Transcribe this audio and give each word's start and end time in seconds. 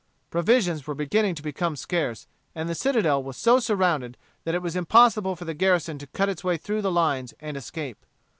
Provisions 0.31 0.87
were 0.87 0.95
beginning 0.95 1.35
to 1.35 1.43
become 1.43 1.75
scarce, 1.75 2.25
and 2.55 2.67
the 2.67 2.73
citadel 2.73 3.21
was 3.21 3.37
so 3.37 3.59
surrounded 3.59 4.17
that 4.45 4.55
it 4.55 4.61
was 4.63 4.75
impossible 4.75 5.35
for 5.35 5.45
the 5.45 5.53
garrison 5.53 5.99
to 5.99 6.07
cut 6.07 6.27
its 6.27 6.43
way 6.43 6.57
through 6.57 6.81
the 6.81 6.89
lines 6.91 7.35
and 7.39 7.55
escape. 7.55 8.03